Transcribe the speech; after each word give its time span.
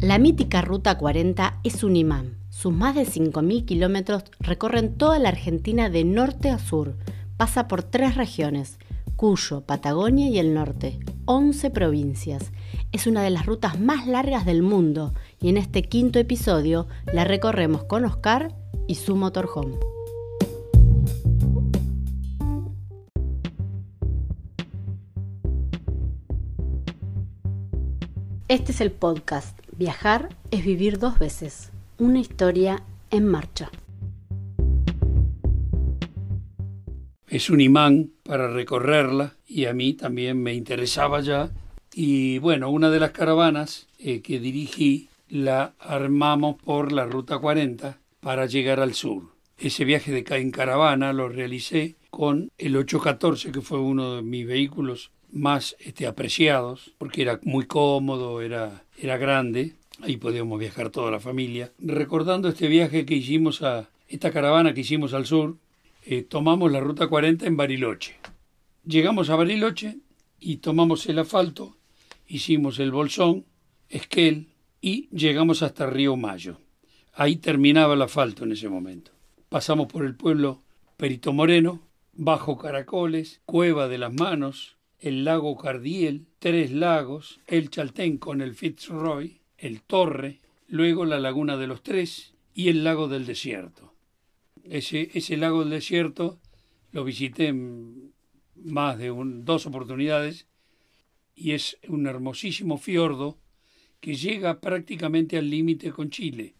La 0.00 0.18
mítica 0.18 0.62
Ruta 0.62 0.96
40 0.96 1.60
es 1.62 1.84
un 1.84 1.94
imán. 1.94 2.38
Sus 2.48 2.72
más 2.72 2.94
de 2.94 3.02
5.000 3.02 3.66
kilómetros 3.66 4.24
recorren 4.38 4.94
toda 4.96 5.18
la 5.18 5.28
Argentina 5.28 5.90
de 5.90 6.04
norte 6.04 6.48
a 6.48 6.58
sur. 6.58 6.96
Pasa 7.36 7.68
por 7.68 7.82
tres 7.82 8.14
regiones, 8.14 8.78
Cuyo, 9.16 9.60
Patagonia 9.60 10.30
y 10.30 10.38
el 10.38 10.54
norte, 10.54 10.98
11 11.26 11.68
provincias. 11.68 12.50
Es 12.92 13.06
una 13.06 13.22
de 13.22 13.28
las 13.28 13.44
rutas 13.44 13.78
más 13.78 14.06
largas 14.06 14.46
del 14.46 14.62
mundo 14.62 15.12
y 15.38 15.50
en 15.50 15.58
este 15.58 15.82
quinto 15.82 16.18
episodio 16.18 16.88
la 17.12 17.24
recorremos 17.24 17.84
con 17.84 18.06
Oscar 18.06 18.54
y 18.88 18.94
su 18.94 19.16
motorhome. 19.16 19.76
Este 28.48 28.72
es 28.72 28.80
el 28.80 28.92
podcast 28.92 29.60
Viajar 29.80 30.28
es 30.50 30.62
vivir 30.62 30.98
dos 30.98 31.18
veces. 31.18 31.72
Una 31.96 32.20
historia 32.20 32.82
en 33.10 33.26
marcha. 33.26 33.70
Es 37.26 37.48
un 37.48 37.62
imán 37.62 38.10
para 38.22 38.48
recorrerla 38.48 39.36
y 39.48 39.64
a 39.64 39.72
mí 39.72 39.94
también 39.94 40.42
me 40.42 40.52
interesaba 40.52 41.22
ya. 41.22 41.50
Y 41.94 42.36
bueno, 42.40 42.68
una 42.68 42.90
de 42.90 43.00
las 43.00 43.12
caravanas 43.12 43.88
eh, 43.98 44.20
que 44.20 44.38
dirigí 44.38 45.08
la 45.30 45.72
armamos 45.78 46.56
por 46.62 46.92
la 46.92 47.06
Ruta 47.06 47.38
40 47.38 47.96
para 48.20 48.44
llegar 48.44 48.80
al 48.80 48.92
sur. 48.92 49.32
Ese 49.56 49.86
viaje 49.86 50.12
de 50.12 50.26
en 50.36 50.50
caravana 50.50 51.14
lo 51.14 51.30
realicé 51.30 51.96
con 52.10 52.50
el 52.58 52.76
814, 52.76 53.50
que 53.50 53.62
fue 53.62 53.80
uno 53.80 54.16
de 54.16 54.22
mis 54.22 54.46
vehículos 54.46 55.10
más 55.32 55.76
este, 55.78 56.06
apreciados, 56.06 56.92
porque 56.98 57.22
era 57.22 57.40
muy 57.44 57.66
cómodo, 57.66 58.40
era, 58.40 58.84
era 58.98 59.16
grande, 59.16 59.74
ahí 60.02 60.16
podíamos 60.16 60.58
viajar 60.58 60.90
toda 60.90 61.10
la 61.10 61.20
familia. 61.20 61.72
Recordando 61.78 62.48
este 62.48 62.68
viaje 62.68 63.04
que 63.04 63.14
hicimos 63.14 63.62
a 63.62 63.90
esta 64.08 64.30
caravana 64.30 64.74
que 64.74 64.80
hicimos 64.80 65.14
al 65.14 65.26
sur, 65.26 65.58
eh, 66.04 66.22
tomamos 66.22 66.72
la 66.72 66.80
ruta 66.80 67.08
40 67.08 67.46
en 67.46 67.56
Bariloche. 67.56 68.16
Llegamos 68.84 69.30
a 69.30 69.36
Bariloche 69.36 69.98
y 70.38 70.56
tomamos 70.56 71.06
el 71.06 71.18
asfalto, 71.18 71.76
hicimos 72.26 72.78
el 72.78 72.90
Bolsón, 72.90 73.44
Esquel 73.88 74.48
y 74.80 75.08
llegamos 75.14 75.62
hasta 75.62 75.86
Río 75.86 76.16
Mayo. 76.16 76.58
Ahí 77.12 77.36
terminaba 77.36 77.94
el 77.94 78.02
asfalto 78.02 78.44
en 78.44 78.52
ese 78.52 78.68
momento. 78.68 79.12
Pasamos 79.48 79.86
por 79.88 80.04
el 80.04 80.14
pueblo 80.14 80.62
Perito 80.96 81.32
Moreno, 81.32 81.82
Bajo 82.12 82.56
Caracoles, 82.56 83.40
Cueva 83.44 83.88
de 83.88 83.98
las 83.98 84.12
Manos, 84.12 84.76
el 84.98 85.24
lago 85.24 85.56
Cardiel, 85.56 86.26
Tres 86.38 86.70
Lagos, 86.70 87.40
el 87.46 87.70
Chaltén 87.70 88.18
con 88.18 88.40
el 88.40 88.54
Fitzroy, 88.54 89.39
el 89.60 89.82
Torre, 89.82 90.40
luego 90.68 91.04
la 91.04 91.20
Laguna 91.20 91.56
de 91.56 91.66
los 91.66 91.82
Tres 91.82 92.34
y 92.54 92.68
el 92.68 92.82
Lago 92.82 93.08
del 93.08 93.26
Desierto. 93.26 93.94
Ese, 94.64 95.10
ese 95.14 95.36
lago 95.36 95.60
del 95.60 95.70
desierto 95.70 96.38
lo 96.92 97.02
visité 97.04 97.48
en 97.48 98.12
más 98.54 98.98
de 98.98 99.12
dos 99.42 99.66
oportunidades 99.66 100.46
y 101.34 101.52
es 101.52 101.78
un 101.88 102.06
hermosísimo 102.06 102.78
fiordo 102.78 103.38
que 104.00 104.14
llega 104.14 104.60
prácticamente 104.60 105.38
al 105.38 105.50
límite 105.50 105.90
con 105.90 106.10
Chile. 106.10 106.54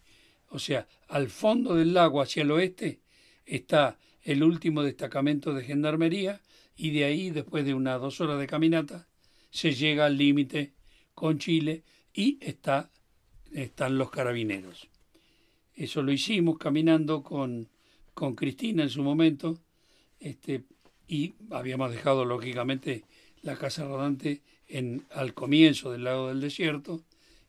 O 0.49 0.59
sea, 0.59 0.87
al 1.07 1.29
fondo 1.29 1.75
del 1.75 1.93
lago 1.93 2.21
hacia 2.21 2.43
el 2.43 2.51
oeste 2.51 2.99
está 3.45 3.97
el 4.23 4.43
último 4.43 4.83
destacamento 4.83 5.53
de 5.53 5.63
gendarmería 5.63 6.41
y 6.75 6.91
de 6.91 7.05
ahí, 7.05 7.29
después 7.29 7.65
de 7.65 7.73
unas 7.73 8.01
dos 8.01 8.21
horas 8.21 8.39
de 8.39 8.47
caminata, 8.47 9.07
se 9.49 9.73
llega 9.73 10.05
al 10.05 10.17
límite 10.17 10.73
con 11.13 11.37
Chile 11.37 11.83
y 12.13 12.37
está, 12.41 12.89
están 13.53 13.97
los 13.97 14.11
carabineros. 14.11 14.87
Eso 15.73 16.01
lo 16.01 16.11
hicimos 16.11 16.57
caminando 16.57 17.23
con, 17.23 17.69
con 18.13 18.35
Cristina 18.35 18.83
en 18.83 18.89
su 18.89 19.03
momento 19.03 19.59
este, 20.19 20.63
y 21.07 21.33
habíamos 21.49 21.91
dejado 21.91 22.25
lógicamente 22.25 23.03
la 23.41 23.57
casa 23.57 23.85
rodante 23.85 24.41
en, 24.67 25.05
al 25.11 25.33
comienzo 25.33 25.91
del 25.91 26.03
lago 26.03 26.27
del 26.27 26.41
desierto 26.41 27.03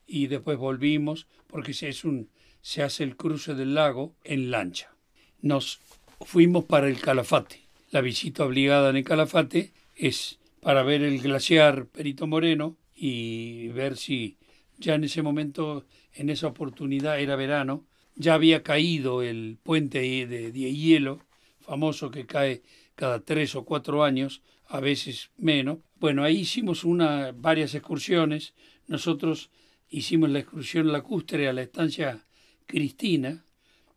y 0.06 0.28
después 0.28 0.58
volvimos 0.58 1.26
porque 1.46 1.74
se, 1.74 1.88
es 1.88 2.04
un, 2.04 2.30
se 2.60 2.82
hace 2.82 3.04
el 3.04 3.16
cruce 3.16 3.54
del 3.54 3.74
lago 3.74 4.14
en 4.24 4.50
lancha. 4.50 4.94
Nos 5.40 5.80
fuimos 6.20 6.64
para 6.64 6.88
el 6.88 7.00
Calafate 7.00 7.62
la 7.92 8.00
visita 8.00 8.44
obligada 8.44 8.90
en 8.90 8.96
el 8.96 9.04
Calafate 9.04 9.70
es 9.94 10.38
para 10.60 10.82
ver 10.82 11.02
el 11.02 11.20
glaciar 11.20 11.86
Perito 11.86 12.26
Moreno 12.26 12.76
y 12.96 13.68
ver 13.68 13.96
si 13.96 14.38
ya 14.82 14.94
en 14.94 15.04
ese 15.04 15.22
momento, 15.22 15.86
en 16.12 16.28
esa 16.28 16.48
oportunidad, 16.48 17.20
era 17.20 17.36
verano, 17.36 17.86
ya 18.14 18.34
había 18.34 18.62
caído 18.62 19.22
el 19.22 19.58
puente 19.62 20.00
de, 20.00 20.52
de 20.52 20.74
hielo 20.74 21.24
famoso 21.60 22.10
que 22.10 22.26
cae 22.26 22.62
cada 22.94 23.20
tres 23.20 23.54
o 23.54 23.64
cuatro 23.64 24.04
años, 24.04 24.42
a 24.66 24.80
veces 24.80 25.30
menos. 25.38 25.78
Bueno, 25.98 26.24
ahí 26.24 26.40
hicimos 26.40 26.84
una, 26.84 27.32
varias 27.32 27.74
excursiones. 27.74 28.54
Nosotros 28.86 29.50
hicimos 29.88 30.30
la 30.30 30.40
excursión 30.40 30.92
lacustre 30.92 31.48
a 31.48 31.52
la 31.52 31.62
estancia 31.62 32.26
Cristina, 32.66 33.44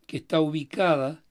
que 0.06 0.18
está 0.18 0.40
ubicada 0.40 1.24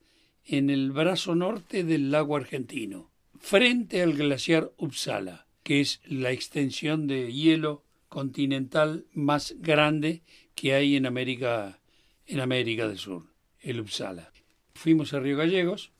en 0.43 0.69
el 0.69 0.91
brazo 0.91 1.33
norte 1.33 1.83
del 1.83 2.11
lago 2.11 2.35
argentino, 2.35 3.09
frente 3.39 4.01
al 4.01 4.13
glaciar 4.13 4.71
Uppsala, 4.77 5.47
que 5.63 5.81
es 5.81 6.01
la 6.05 6.31
extensión 6.31 7.07
de 7.07 7.31
hielo 7.33 7.84
continental 8.15 9.05
más 9.11 9.55
grande 9.59 10.23
que 10.55 10.73
hay 10.73 10.95
en 10.95 11.05
América, 11.05 11.81
en 12.25 12.39
América 12.39 12.87
del 12.87 12.97
Sur, 12.97 13.23
el 13.59 13.81
Uppsala. 13.81 14.31
Fuimos 14.73 15.13
a 15.13 15.19
Río 15.19 15.35
Gallegos, 15.35 15.91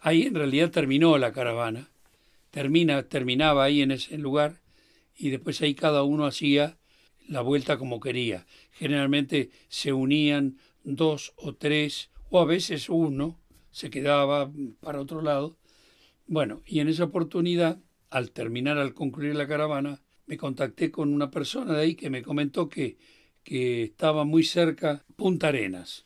ahí 0.00 0.22
en 0.22 0.34
realidad 0.34 0.70
terminó 0.70 1.18
la 1.18 1.30
caravana, 1.30 1.90
termina, 2.50 3.02
terminaba 3.02 3.64
ahí 3.64 3.82
en 3.82 3.90
ese 3.90 4.16
lugar 4.16 4.62
y 5.14 5.28
después 5.28 5.60
ahí 5.60 5.74
cada 5.74 6.04
uno 6.04 6.24
hacía 6.24 6.78
la 7.28 7.42
vuelta 7.42 7.76
como 7.76 8.00
quería. 8.00 8.46
Generalmente 8.70 9.50
se 9.68 9.92
unían 9.92 10.56
dos 10.84 11.34
o 11.36 11.54
tres 11.54 12.08
o 12.30 12.40
a 12.40 12.46
veces 12.46 12.88
uno 12.88 13.38
se 13.72 13.90
quedaba 13.90 14.50
para 14.80 15.02
otro 15.02 15.20
lado. 15.20 15.58
Bueno, 16.26 16.62
y 16.64 16.80
en 16.80 16.88
esa 16.88 17.04
oportunidad, 17.04 17.78
al 18.08 18.30
terminar, 18.30 18.78
al 18.78 18.94
concluir 18.94 19.34
la 19.34 19.46
caravana, 19.46 20.00
me 20.28 20.36
contacté 20.36 20.90
con 20.90 21.12
una 21.12 21.30
persona 21.30 21.74
de 21.74 21.82
ahí 21.82 21.94
que 21.94 22.10
me 22.10 22.22
comentó 22.22 22.68
que, 22.68 22.96
que 23.42 23.82
estaba 23.84 24.24
muy 24.24 24.44
cerca 24.44 25.04
Punta 25.16 25.48
Arenas, 25.48 26.04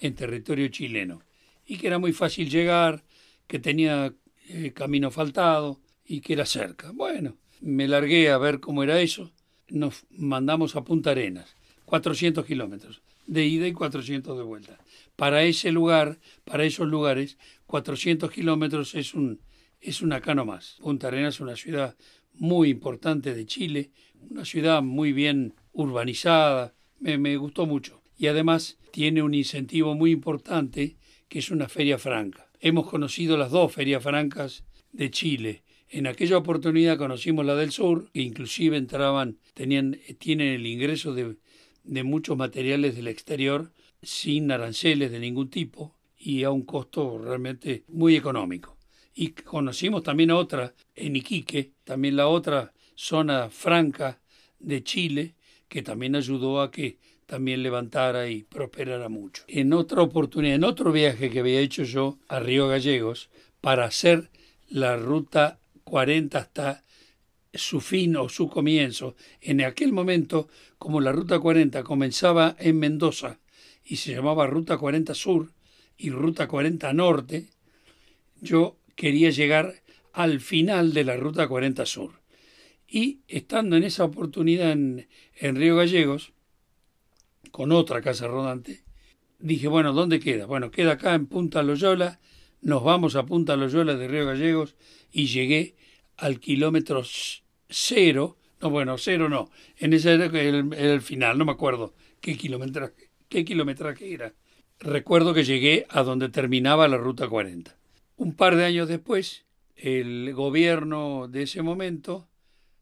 en 0.00 0.14
territorio 0.14 0.68
chileno, 0.68 1.22
y 1.64 1.76
que 1.76 1.86
era 1.86 1.98
muy 1.98 2.12
fácil 2.12 2.50
llegar, 2.50 3.04
que 3.46 3.58
tenía 3.58 4.12
eh, 4.48 4.72
camino 4.74 5.10
faltado 5.10 5.80
y 6.04 6.20
que 6.20 6.32
era 6.32 6.46
cerca. 6.46 6.90
Bueno, 6.92 7.36
me 7.60 7.86
largué 7.86 8.30
a 8.30 8.38
ver 8.38 8.58
cómo 8.58 8.82
era 8.82 9.00
eso. 9.00 9.30
Nos 9.68 10.04
mandamos 10.10 10.74
a 10.74 10.82
Punta 10.82 11.10
Arenas, 11.10 11.54
400 11.84 12.44
kilómetros 12.44 13.02
de 13.26 13.44
ida 13.44 13.68
y 13.68 13.72
400 13.72 14.36
de 14.36 14.42
vuelta 14.42 14.78
para 15.18 15.42
ese 15.42 15.72
lugar, 15.72 16.20
para 16.44 16.64
esos 16.64 16.86
lugares, 16.86 17.38
400 17.66 18.30
kilómetros 18.30 18.94
es, 18.94 19.14
un, 19.14 19.40
es 19.80 20.00
una 20.00 20.16
acá 20.16 20.32
más. 20.36 20.76
Punta 20.80 21.08
Arenas 21.08 21.34
es 21.34 21.40
una 21.40 21.56
ciudad 21.56 21.96
muy 22.38 22.70
importante 22.70 23.34
de 23.34 23.46
Chile, 23.46 23.90
una 24.30 24.44
ciudad 24.44 24.82
muy 24.82 25.12
bien 25.12 25.54
urbanizada, 25.72 26.74
me, 26.98 27.18
me 27.18 27.36
gustó 27.36 27.66
mucho. 27.66 28.00
Y 28.16 28.26
además 28.26 28.78
tiene 28.90 29.22
un 29.22 29.34
incentivo 29.34 29.94
muy 29.94 30.10
importante 30.10 30.96
que 31.28 31.38
es 31.38 31.50
una 31.50 31.68
feria 31.68 31.98
franca. 31.98 32.48
Hemos 32.60 32.88
conocido 32.88 33.36
las 33.36 33.50
dos 33.50 33.72
ferias 33.72 34.02
francas 34.02 34.64
de 34.92 35.10
Chile. 35.10 35.62
En 35.90 36.06
aquella 36.06 36.36
oportunidad 36.36 36.98
conocimos 36.98 37.46
la 37.46 37.54
del 37.54 37.70
sur, 37.70 38.10
que 38.12 38.20
inclusive 38.20 38.76
entraban, 38.76 39.38
tenían, 39.54 39.98
tienen 40.18 40.48
el 40.48 40.66
ingreso 40.66 41.14
de, 41.14 41.36
de 41.84 42.02
muchos 42.02 42.36
materiales 42.36 42.96
del 42.96 43.08
exterior 43.08 43.72
sin 44.02 44.50
aranceles 44.50 45.10
de 45.10 45.20
ningún 45.20 45.48
tipo 45.48 45.94
y 46.18 46.42
a 46.42 46.50
un 46.50 46.62
costo 46.62 47.18
realmente 47.18 47.84
muy 47.88 48.16
económico. 48.16 48.77
Y 49.20 49.30
conocimos 49.32 50.04
también 50.04 50.30
otra 50.30 50.72
en 50.94 51.16
Iquique, 51.16 51.72
también 51.82 52.14
la 52.14 52.28
otra 52.28 52.72
zona 52.94 53.50
franca 53.50 54.20
de 54.60 54.84
Chile, 54.84 55.34
que 55.66 55.82
también 55.82 56.14
ayudó 56.14 56.60
a 56.60 56.70
que 56.70 56.98
también 57.26 57.64
levantara 57.64 58.30
y 58.30 58.44
prosperara 58.44 59.08
mucho. 59.08 59.42
En 59.48 59.72
otra 59.72 60.02
oportunidad, 60.02 60.54
en 60.54 60.62
otro 60.62 60.92
viaje 60.92 61.30
que 61.30 61.40
había 61.40 61.58
hecho 61.58 61.82
yo 61.82 62.20
a 62.28 62.38
Río 62.38 62.68
Gallegos 62.68 63.28
para 63.60 63.86
hacer 63.86 64.30
la 64.68 64.96
ruta 64.96 65.58
40 65.82 66.38
hasta 66.38 66.84
su 67.52 67.80
fin 67.80 68.14
o 68.14 68.28
su 68.28 68.48
comienzo, 68.48 69.16
en 69.40 69.62
aquel 69.62 69.90
momento, 69.90 70.46
como 70.78 71.00
la 71.00 71.10
ruta 71.10 71.40
40 71.40 71.82
comenzaba 71.82 72.54
en 72.60 72.78
Mendoza 72.78 73.40
y 73.84 73.96
se 73.96 74.14
llamaba 74.14 74.46
Ruta 74.46 74.78
40 74.78 75.12
Sur 75.12 75.50
y 75.96 76.10
Ruta 76.10 76.46
40 76.46 76.92
Norte, 76.92 77.48
yo 78.40 78.78
quería 78.98 79.30
llegar 79.30 79.80
al 80.12 80.40
final 80.40 80.92
de 80.92 81.04
la 81.04 81.16
Ruta 81.16 81.46
40 81.46 81.86
Sur. 81.86 82.20
Y 82.88 83.20
estando 83.28 83.76
en 83.76 83.84
esa 83.84 84.02
oportunidad 84.02 84.72
en, 84.72 85.06
Río 85.40 85.76
Gallegos, 85.76 86.32
con 87.52 87.70
otra 87.70 88.02
casa 88.02 88.26
rodante, 88.26 88.82
dije, 89.38 89.68
bueno, 89.68 89.92
¿dónde 89.92 90.18
queda? 90.18 90.46
Bueno, 90.46 90.72
queda 90.72 90.92
acá 90.94 91.14
en 91.14 91.26
Punta 91.26 91.62
Loyola, 91.62 92.18
nos 92.60 92.82
vamos 92.82 93.14
a 93.14 93.24
Punta 93.24 93.56
Loyola 93.56 93.94
de 93.94 94.08
Río 94.08 94.26
Gallegos 94.26 94.74
y 95.12 95.26
llegué 95.26 95.76
al 96.16 96.40
kilómetro 96.40 97.02
cero, 97.68 98.36
no, 98.60 98.70
bueno, 98.70 98.98
cero 98.98 99.28
no, 99.28 99.48
en 99.76 99.92
ese 99.92 100.14
era 100.14 100.24
el, 100.26 100.74
el 100.74 101.02
final, 101.02 101.38
no 101.38 101.44
me 101.44 101.52
acuerdo 101.52 101.94
qué 102.20 102.36
kilometraje, 102.36 103.10
qué 103.28 103.44
kilometraje 103.44 104.12
era. 104.12 104.34
Recuerdo 104.80 105.34
que 105.34 105.44
llegué 105.44 105.86
a 105.88 106.02
donde 106.02 106.30
terminaba 106.30 106.88
la 106.88 106.96
Ruta 106.96 107.28
40. 107.28 107.77
Un 108.18 108.34
par 108.34 108.56
de 108.56 108.64
años 108.64 108.88
después, 108.88 109.44
el 109.76 110.34
gobierno 110.34 111.28
de 111.28 111.42
ese 111.42 111.62
momento, 111.62 112.28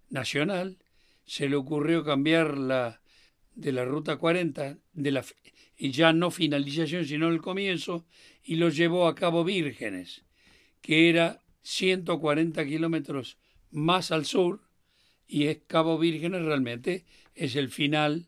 nacional, 0.08 0.78
se 1.26 1.46
le 1.50 1.56
ocurrió 1.56 2.02
cambiar 2.04 2.56
la 2.56 3.02
de 3.54 3.72
la 3.72 3.84
Ruta 3.84 4.16
40, 4.16 4.78
de 4.94 5.10
la, 5.10 5.22
ya 5.76 6.14
no 6.14 6.30
finalización, 6.30 7.04
sino 7.04 7.28
el 7.28 7.42
comienzo, 7.42 8.06
y 8.42 8.56
lo 8.56 8.70
llevó 8.70 9.08
a 9.08 9.14
Cabo 9.14 9.44
Vírgenes, 9.44 10.24
que 10.80 11.10
era 11.10 11.42
140 11.64 12.64
kilómetros 12.64 13.36
más 13.70 14.12
al 14.12 14.24
sur, 14.24 14.62
y 15.26 15.48
es 15.48 15.58
Cabo 15.66 15.98
Vírgenes 15.98 16.46
realmente 16.46 17.04
es 17.34 17.56
el 17.56 17.68
final 17.68 18.26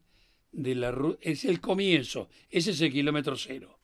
de 0.53 0.75
la 0.75 0.91
ruta, 0.91 1.19
es 1.23 1.47
el 1.47 1.63
comienzo, 1.63 2.29
ese 2.51 2.73
es 2.73 2.83
el 2.83 2.93
kilómetro 2.93 3.35
cero. 3.35 3.79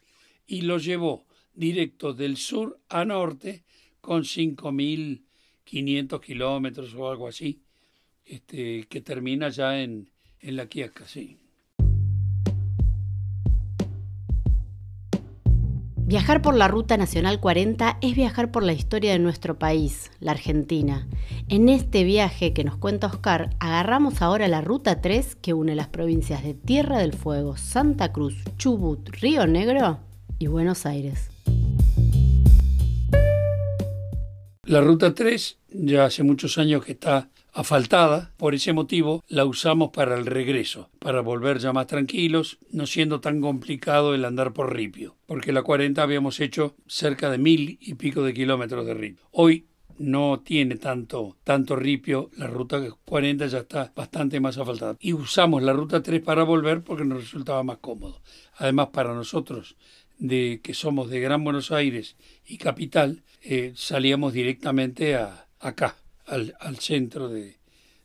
Y 0.47 0.63
lo 0.63 0.77
llevó 0.77 1.27
directo 1.55 2.13
del 2.13 2.37
sur 2.37 2.81
a 2.89 3.05
norte 3.05 3.65
con 4.01 4.23
5.500 4.23 6.21
kilómetros 6.21 6.95
o 6.95 7.09
algo 7.09 7.29
así, 7.29 7.61
este, 8.25 8.87
que 8.89 9.01
termina 9.01 9.49
ya 9.49 9.81
en, 9.81 10.11
en 10.41 10.57
la 10.57 10.67
Quiaca, 10.67 11.07
sí. 11.07 11.39
Viajar 16.07 16.43
por 16.43 16.55
la 16.55 16.69
Ruta 16.69 16.99
Nacional 16.99 17.41
40 17.41 17.97
es 18.03 18.15
viajar 18.15 18.51
por 18.51 18.63
la 18.63 18.75
historia 18.75 19.13
de 19.13 19.19
nuestro 19.19 19.59
país, 19.59 20.13
la 20.21 20.33
Argentina. 20.33 21.09
En 21.49 21.71
este 21.71 22.05
viaje 22.05 22.53
que 22.53 22.63
nos 22.63 22.77
cuenta 22.77 23.07
Oscar, 23.07 23.57
agarramos 23.59 24.21
ahora 24.21 24.47
la 24.49 24.61
Ruta 24.61 25.01
3 25.01 25.35
que 25.37 25.55
une 25.55 25.75
las 25.75 25.89
provincias 25.89 26.45
de 26.45 26.53
Tierra 26.53 26.99
del 26.99 27.15
Fuego, 27.15 27.57
Santa 27.57 28.13
Cruz, 28.13 28.37
Chubut, 28.59 29.09
Río 29.09 29.47
Negro 29.47 30.01
Buenos 30.47 30.87
Aires. 30.87 31.31
La 34.65 34.81
Ruta 34.81 35.15
3 35.15 35.59
ya 35.71 36.07
hace 36.07 36.23
muchos 36.23 36.57
años 36.57 36.85
que 36.85 36.93
está 36.93 37.29
asfaltada, 37.53 38.33
por 38.37 38.55
ese 38.55 38.73
motivo 38.73 39.23
la 39.29 39.45
usamos 39.45 39.91
para 39.91 40.17
el 40.17 40.27
regreso, 40.27 40.91
para 40.99 41.21
volver 41.21 41.59
ya 41.59 41.73
más 41.73 41.87
tranquilos, 41.87 42.59
no 42.71 42.87
siendo 42.87 43.21
tan 43.21 43.41
complicado 43.41 44.15
el 44.15 44.25
andar 44.25 44.53
por 44.53 44.75
ripio, 44.75 45.17
porque 45.27 45.53
la 45.53 45.63
40 45.63 46.03
habíamos 46.03 46.41
hecho 46.41 46.75
cerca 46.87 47.31
de 47.31 47.39
mil 47.39 47.79
y 47.81 47.95
pico 47.95 48.23
de 48.23 48.35
kilómetros 48.35 48.85
de 48.87 48.95
ripio. 48.95 49.25
Hoy 49.31 49.67
no 49.99 50.41
tiene 50.41 50.77
tanto, 50.77 51.37
tanto 51.45 51.77
ripio, 51.77 52.31
la 52.37 52.47
ruta 52.47 52.83
40 53.05 53.47
ya 53.47 53.59
está 53.59 53.93
bastante 53.95 54.41
más 54.41 54.59
asfaltada. 54.59 54.97
Y 54.99 55.13
usamos 55.13 55.63
la 55.63 55.73
ruta 55.73 56.03
3 56.03 56.21
para 56.23 56.43
volver 56.43 56.83
porque 56.83 57.05
nos 57.05 57.19
resultaba 57.19 57.63
más 57.63 57.79
cómodo. 57.79 58.21
Además, 58.57 58.89
para 58.89 59.15
nosotros, 59.15 59.77
de 60.19 60.61
que 60.63 60.75
somos 60.75 61.11
de 61.11 61.21
Gran 61.21 61.45
Buenos 61.45 61.73
Aires 61.73 62.17
y 62.47 62.59
capital, 62.59 63.23
eh, 63.43 63.73
salíamos 63.77 64.33
directamente 64.33 65.17
a 65.17 65.45
acá, 65.65 65.97
al, 66.27 66.79
centro 66.79 67.29
de, 67.29 67.57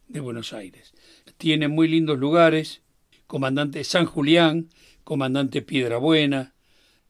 Buenos 0.07 0.53
Aires. 0.53 0.93
Tiene 1.37 1.67
muy 1.67 1.87
lindos 1.87 2.17
lugares, 2.17 2.81
Comandante 3.27 3.83
San 3.83 4.05
Julián, 4.05 4.69
Comandante 5.03 5.61
Piedrabuena, 5.61 6.55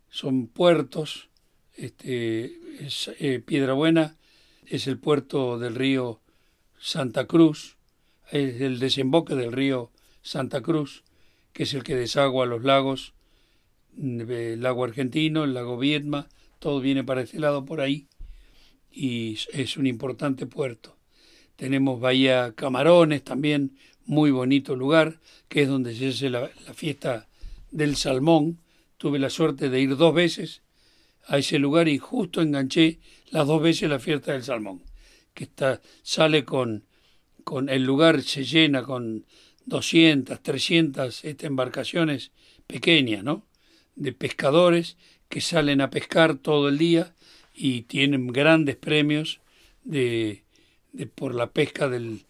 son 0.09 0.47
puertos. 0.47 1.29
Este, 1.75 2.57
eh, 3.19 3.41
Piedrabuena 3.45 4.17
es 4.65 4.87
el 4.87 4.97
puerto 4.97 5.57
del 5.59 5.75
río 5.75 6.19
Santa 6.79 7.25
Cruz, 7.25 7.77
es 8.31 8.59
el 8.61 8.79
desemboque 8.79 9.35
del 9.35 9.53
río 9.53 9.91
Santa 10.21 10.61
Cruz, 10.61 11.03
que 11.53 11.63
es 11.63 11.73
el 11.73 11.83
que 11.83 11.95
desagua 11.95 12.45
los 12.45 12.63
lagos, 12.63 13.13
el 13.97 14.61
lago 14.61 14.83
argentino, 14.83 15.43
el 15.43 15.53
lago 15.53 15.77
Viedma, 15.77 16.27
todo 16.59 16.79
viene 16.79 17.03
para 17.03 17.21
ese 17.21 17.39
lado 17.39 17.65
por 17.65 17.81
ahí 17.81 18.07
y 18.91 19.37
es 19.53 19.77
un 19.77 19.87
importante 19.87 20.45
puerto. 20.45 20.97
Tenemos 21.55 21.99
Bahía 21.99 22.53
Camarones 22.55 23.23
también, 23.23 23.77
muy 24.05 24.31
bonito 24.31 24.75
lugar, 24.75 25.19
que 25.47 25.63
es 25.63 25.67
donde 25.67 25.95
se 25.95 26.09
hace 26.09 26.29
la, 26.29 26.47
fiesta 26.73 27.27
del 27.71 27.95
salmón. 27.95 28.59
Tuve 28.97 29.19
la 29.19 29.29
suerte 29.29 29.69
de 29.69 29.81
ir 29.81 29.95
dos 29.97 30.13
veces 30.13 30.61
a 31.27 31.37
ese 31.37 31.59
lugar 31.59 31.87
y 31.87 31.97
justo 31.97 32.41
enganché 32.41 32.99
las 33.31 33.45
dos 33.45 33.61
veces 33.61 33.89
la 33.89 33.99
fiesta 33.99 34.31
del 34.31 34.43
salmón, 34.43 34.81
que 35.33 35.43
está, 35.43 35.81
sale 36.01 36.43
con, 36.43 36.85
con 37.43 37.69
el 37.69 37.83
lugar 37.83 38.21
se 38.21 38.43
llena 38.43 38.83
con 38.83 39.25
200, 39.65 40.41
300 40.41 41.25
este, 41.25 41.47
embarcaciones 41.47 42.31
pequeñas, 42.67 43.23
¿no? 43.23 43.48
De 43.99 44.11
pescadores 44.13 44.97
que 45.29 45.41
salen 45.41 45.81
a 45.81 45.91
pescar 45.91 46.35
todo 46.35 46.69
el 46.69 46.79
día 46.79 47.13
y 47.53 47.83
tienen 47.83 48.27
grandes 48.27 48.75
premios 48.75 49.39
de, 49.83 50.43
por 51.15 51.35
la 51.35 51.51
pesca 51.51 51.87
del, 51.87 52.25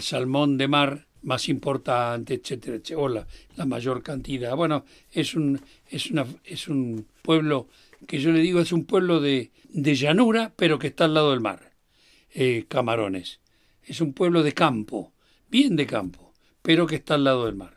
salmón 0.00 0.58
de 0.58 0.68
mar 0.68 1.06
más 1.22 1.48
importante, 1.48 2.34
etcétera, 2.34 2.76
etcétera, 2.76 3.00
o 3.00 3.08
la, 3.08 3.26
mayor 3.66 4.02
cantidad. 4.02 4.54
Bueno, 4.54 4.84
es 5.10 5.34
un, 5.34 5.60
es, 5.90 6.10
una, 6.10 6.24
es 6.44 6.68
un 6.68 7.06
pueblo 7.22 7.68
que 8.06 8.20
yo 8.20 8.30
le 8.30 8.40
digo 8.40 8.60
es 8.60 8.72
un 8.72 8.84
pueblo 8.84 9.20
de, 9.20 9.50
de 9.70 9.94
llanura, 9.94 10.52
pero 10.56 10.78
que 10.78 10.88
está 10.88 11.04
al 11.04 11.14
lado 11.14 11.30
del 11.30 11.40
mar, 11.40 11.72
eh, 12.32 12.64
Camarones. 12.68 13.40
Es 13.84 14.00
un 14.00 14.12
pueblo 14.12 14.42
de 14.42 14.52
campo, 14.52 15.12
bien 15.50 15.76
de 15.76 15.86
campo, 15.86 16.32
pero 16.62 16.86
que 16.86 16.96
está 16.96 17.14
al 17.14 17.24
lado 17.24 17.46
del 17.46 17.54
mar. 17.54 17.75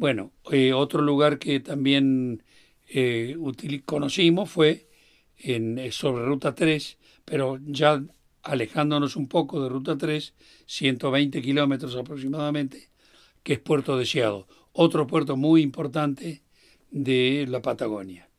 Bueno, 0.00 0.32
eh, 0.50 0.72
otro 0.72 1.02
lugar 1.02 1.38
que 1.38 1.60
también 1.60 2.42
eh, 2.88 3.36
conocimos 3.84 4.48
fue 4.48 4.88
en, 5.36 5.92
sobre 5.92 6.24
Ruta 6.24 6.54
3, 6.54 6.96
pero 7.26 7.58
ya 7.66 8.02
alejándonos 8.42 9.14
un 9.16 9.28
poco 9.28 9.62
de 9.62 9.68
Ruta 9.68 9.98
3, 9.98 10.32
120 10.64 11.42
kilómetros 11.42 11.96
aproximadamente, 11.96 12.88
que 13.42 13.52
es 13.52 13.58
Puerto 13.58 13.98
Deseado, 13.98 14.48
otro 14.72 15.06
puerto 15.06 15.36
muy 15.36 15.60
importante 15.60 16.44
de 16.90 17.44
la 17.46 17.60
Patagonia, 17.60 18.30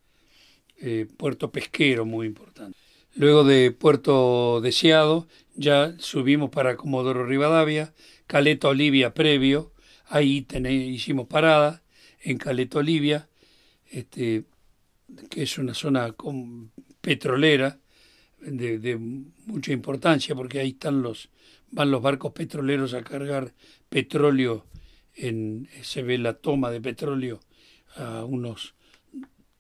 eh, 0.80 1.06
puerto 1.15 1.51
pesquero 1.51 2.06
muy 2.06 2.25
importante. 2.25 2.75
Luego 3.13 3.44
de 3.44 3.70
Puerto 3.70 4.62
Deseado 4.62 5.27
ya 5.53 5.94
subimos 6.00 6.50
para 6.50 6.75
Comodoro 6.75 7.24
Rivadavia, 7.24 7.94
Caleta 8.25 8.68
Olivia 8.68 9.13
previo, 9.13 9.72
ahí 10.12 10.46
hicimos 10.68 11.27
parada 11.27 11.82
en 12.22 12.38
Caleta 12.38 12.80
Olivia, 12.80 13.27
este, 13.89 14.44
que 15.30 15.44
es 15.44 15.58
una 15.58 15.74
zona 15.74 16.13
petrolera, 17.01 17.80
de, 18.41 18.98
mucha 19.46 19.72
importancia 19.72 20.34
porque 20.34 20.60
ahí 20.60 20.70
están 20.70 21.03
los 21.03 21.30
van 21.70 21.91
los 21.91 22.01
barcos 22.01 22.34
petroleros 22.34 22.96
a 22.96 23.03
cargar 23.03 23.53
petróleo 23.88 24.65
en 25.13 25.70
se 25.84 26.01
ve 26.01 26.18
la 26.18 26.34
toma 26.34 26.72
de 26.72 26.82
petróleo 26.82 27.39
a 27.96 28.25
unos 28.25 28.74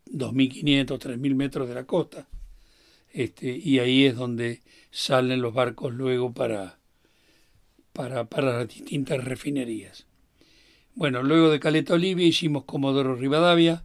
2.500 0.07 0.99
3.000 0.99 1.35
metros 1.35 1.69
de 1.69 1.75
la 1.75 1.85
costa. 1.85 2.27
Este 3.13 3.55
y 3.55 3.77
ahí 3.79 4.05
es 4.05 4.15
donde 4.15 4.61
salen 4.89 5.41
los 5.41 5.53
barcos 5.53 5.93
luego 5.93 6.33
para 6.33 6.79
para, 7.93 8.25
para 8.25 8.57
las 8.57 8.67
distintas 8.67 9.23
refinerías 9.23 10.07
bueno 10.95 11.23
luego 11.23 11.49
de 11.49 11.59
Caleta 11.59 11.93
Olivia 11.93 12.25
hicimos 12.25 12.65
Comodoro 12.65 13.15
Rivadavia 13.15 13.83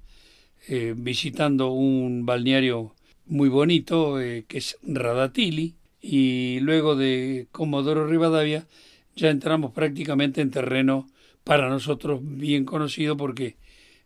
eh, 0.68 0.94
visitando 0.96 1.70
un 1.70 2.26
balneario 2.26 2.94
muy 3.26 3.48
bonito, 3.48 4.20
eh, 4.20 4.44
que 4.48 4.58
es 4.58 4.78
Radatili, 4.82 5.75
y 6.00 6.60
luego 6.60 6.96
de 6.96 7.46
Comodoro 7.52 8.06
Rivadavia 8.06 8.66
ya 9.14 9.30
entramos 9.30 9.72
prácticamente 9.72 10.40
en 10.40 10.50
terreno 10.50 11.08
para 11.44 11.68
nosotros 11.68 12.20
bien 12.22 12.64
conocido 12.64 13.16
porque 13.16 13.56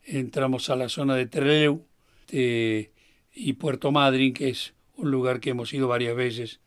entramos 0.05 0.71
a 0.71 0.77
la 0.77 0.89
zona 0.89 1.17
de 1.17 1.27
Trelew 1.27 1.85
y 2.31 3.53
Puerto 3.55 3.91
Madryn, 3.91 4.33
que 4.33 4.51
es 4.51 4.75
un 4.97 5.11
lugar 5.11 5.41
que 5.41 5.51
hemos 5.51 5.73
ido 5.73 5.89
varias 5.89 6.15
veces, 6.15 6.61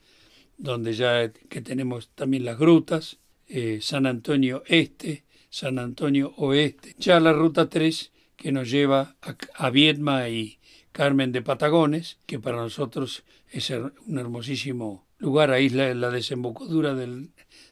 donde 0.58 0.94
ya 0.94 1.32
que 1.32 1.62
tenemos 1.62 2.10
también 2.16 2.46
las 2.46 2.58
grutas, 2.58 3.20
eh, 3.48 3.80
San 3.82 4.06
Antonio 4.06 4.64
Este, 4.68 5.24
San 5.54 5.78
Antonio 5.78 6.34
Oeste, 6.38 6.96
ya 6.98 7.20
la 7.20 7.32
ruta 7.32 7.70
3 7.70 8.12
que 8.36 8.52
nos 8.52 8.72
lleva 8.72 9.16
a, 9.22 9.36
a 9.54 9.70
Viedma 9.70 10.28
y, 10.28 10.58
Carmen 10.92 11.32
de 11.32 11.42
Patagones, 11.42 12.18
que 12.26 12.40
para 12.40 12.58
nosotros 12.58 13.24
es 13.52 13.70
un 13.70 14.18
hermosísimo 14.18 15.06
lugar, 15.20 15.52
ahí 15.52 15.66
es 15.66 15.74
la, 15.74 16.10
desembocadura 16.10 16.96
del, 16.96 17.30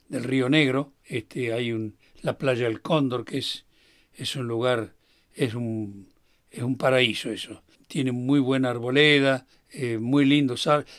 río 0.09 0.49
Negro, 0.49 0.93
este, 1.05 1.53
hay 1.53 1.71
un, 1.71 1.95
la 2.21 2.37
playa 2.37 2.65
del 2.65 2.81
Cóndor, 2.81 3.23
que 3.23 3.37
es, 3.37 3.65
es 4.15 4.35
un 4.35 4.47
lugar 4.47 4.93
es 5.33 5.55
un, 5.55 6.09
es 6.51 6.61
un 6.61 6.77
paraíso 6.77 7.31
eso. 7.31 7.63
Tiene 7.87 8.11
muy 8.11 8.39
buena 8.39 8.69
arboleda, 8.69 9.47
eh, 9.71 9.97
muy 9.97 10.25
lindo. 10.25 10.55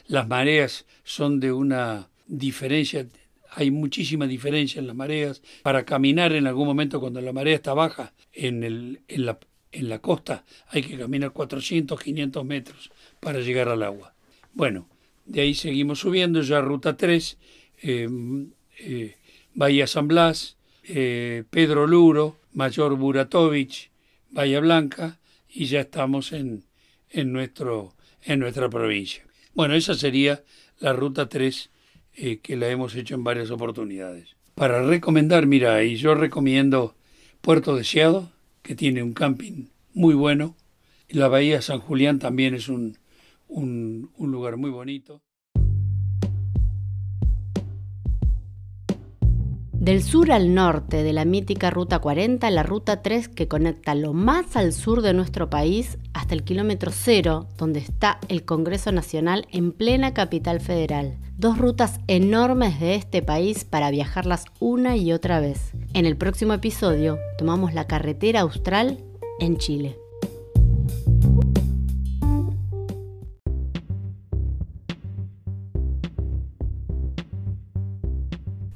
Las 0.07 0.29
mareas 0.29 0.87
son 1.05 1.39
de 1.39 1.53
una 1.53 2.09
diferencia, 2.27 3.07
hay 3.55 3.71
muchísima 3.71 4.27
diferencia 4.27 4.81
en 4.81 4.87
las 4.87 4.97
mareas. 4.97 5.43
Para 5.63 5.85
caminar 5.85 6.33
en 6.33 6.47
algún 6.47 6.67
momento 6.67 7.01
cuando 7.01 7.21
la 7.21 7.33
marea 7.33 7.55
está 7.55 7.75
baja 7.75 8.13
en, 8.33 8.99
la, 9.09 9.99
costa 10.01 10.45
hay 10.69 10.83
que 10.83 10.99
caminar 10.99 11.33
400, 11.33 12.01
500 12.01 12.45
metros 12.45 12.91
para 13.21 13.41
llegar 13.41 13.69
al 13.69 13.83
agua. 13.83 14.15
Bueno, 14.53 14.89
de 15.25 15.43
ahí 15.43 15.55
seguimos 15.55 16.01
subiendo, 16.01 16.43
ya 16.43 16.61
ruta 16.61 16.97
3, 16.97 17.39
eh, 17.83 18.09
eh, 18.81 19.17
Bahía 19.55 19.87
San 19.87 20.09
Blas, 20.09 20.57
Pedro 20.83 21.87
Luro, 21.87 22.39
Mayor 22.53 22.97
Buratovich, 22.97 23.91
Bahía 24.31 24.61
Blanca, 24.61 25.21
y 25.49 25.67
ya 25.67 25.81
estamos 25.81 26.33
en, 26.33 26.65
en 27.11 27.33
nuestra 27.33 28.71
provincia. 28.71 29.25
Bueno, 29.55 29.75
esa 29.75 29.95
sería 29.95 30.43
la 30.81 30.93
ruta 30.95 31.29
3 31.29 31.71
eh, 32.15 32.39
que 32.39 32.57
la 32.57 32.69
hemos 32.69 32.95
hecho 32.95 33.15
en 33.15 33.25
varias 33.25 33.51
oportunidades. 33.51 34.37
Para 34.55 34.83
recomendar, 34.83 35.47
mira, 35.47 35.83
y 35.83 35.97
yo 35.97 36.15
recomiendo 36.15 36.95
Puerto 37.41 37.75
Deseado, 37.77 38.31
que 38.63 38.75
tiene 38.75 39.03
un 39.03 39.15
camping 39.15 39.67
muy 39.95 40.15
bueno. 40.15 40.57
La 41.09 41.29
Bahía 41.29 41.63
San 41.63 41.81
Julián 41.81 42.19
también 42.19 42.55
es 42.55 42.69
un, 42.69 42.99
un 43.49 44.11
lugar 44.19 44.57
muy 44.57 44.71
bonito. 44.71 45.23
Del 49.83 50.05
sur 50.05 50.31
al 50.31 50.55
norte 50.55 51.03
de 51.03 51.13
la 51.13 51.25
mítica 51.25 51.69
Ruta 51.69 51.99
40, 51.99 52.49
la 52.51 52.63
Ruta 52.63 53.03
3 53.03 53.27
que 53.27 53.49
conecta 53.49 53.97
lo 53.97 54.13
más 54.13 54.55
al 54.55 54.73
sur 54.73 55.03
de 55.03 55.13
nuestro 55.13 55.51
país 55.51 55.99
hasta 56.15 56.35
el 56.35 56.45
kilómetro 56.45 56.93
cero, 56.95 57.49
donde 57.59 57.81
está 57.81 58.21
el 58.29 58.45
Congreso 58.45 58.93
Nacional 58.93 59.49
en 59.51 59.73
plena 59.73 60.15
capital 60.15 60.61
federal. 60.61 61.19
Dos 61.37 61.59
rutas 61.59 61.99
enormes 62.07 62.79
de 62.79 62.95
este 62.95 63.23
país 63.23 63.65
para 63.65 63.91
viajarlas 63.91 64.45
una 64.61 64.97
y 64.97 65.13
otra 65.13 65.41
vez. 65.41 65.73
En 65.95 66.07
el 66.07 66.17
próximo 66.17 66.53
episodio 66.53 67.19
tomamos 67.37 67.75
la 67.75 67.89
carretera 67.89 68.43
austral 68.43 69.03
en 69.41 69.57
Chile. 69.57 70.02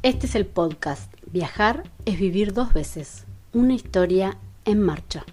Este 0.06 0.26
es 0.26 0.36
el 0.36 0.46
podcast. 0.46 1.12
Viajar 1.32 1.82
es 2.04 2.20
vivir 2.20 2.52
dos 2.52 2.72
veces. 2.72 3.24
Una 3.52 3.74
historia 3.74 4.38
en 4.64 4.80
marcha. 4.80 5.24